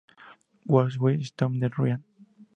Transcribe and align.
Who 0.65 0.77
Will 0.97 1.21
Stop 1.23 1.51
the 1.59 1.69
Rain? 1.77 2.03